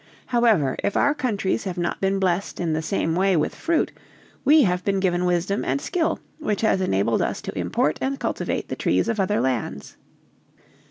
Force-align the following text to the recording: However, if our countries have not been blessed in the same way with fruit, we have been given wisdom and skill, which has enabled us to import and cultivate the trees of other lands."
However, 0.25 0.77
if 0.83 0.97
our 0.97 1.13
countries 1.13 1.65
have 1.65 1.77
not 1.77 2.01
been 2.01 2.17
blessed 2.17 2.59
in 2.59 2.73
the 2.73 2.81
same 2.81 3.13
way 3.13 3.35
with 3.37 3.53
fruit, 3.53 3.91
we 4.43 4.63
have 4.63 4.83
been 4.83 4.99
given 4.99 5.25
wisdom 5.25 5.63
and 5.63 5.79
skill, 5.79 6.19
which 6.39 6.61
has 6.61 6.81
enabled 6.81 7.21
us 7.21 7.39
to 7.43 7.55
import 7.55 7.99
and 8.01 8.19
cultivate 8.19 8.69
the 8.69 8.75
trees 8.75 9.07
of 9.07 9.19
other 9.19 9.39
lands." 9.39 9.97